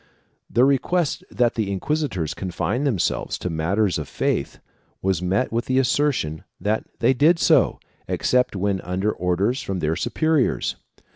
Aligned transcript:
The 0.49 0.65
request 0.65 1.23
that 1.29 1.53
the 1.53 1.71
inquisitors 1.71 2.33
confine 2.33 2.85
themselves 2.85 3.37
to 3.37 3.51
matters 3.51 3.99
of 3.99 4.07
faith 4.07 4.57
was 5.03 5.21
met 5.21 5.51
with 5.51 5.65
the 5.65 5.77
assertion 5.77 6.43
that 6.59 6.85
they 6.97 7.13
did 7.13 7.37
so, 7.37 7.79
except 8.07 8.55
when 8.55 8.81
under 8.81 9.11
orders 9.11 9.61
from 9.61 9.77
their 9.77 9.95
supe 9.95 10.15
riors. 10.23 10.73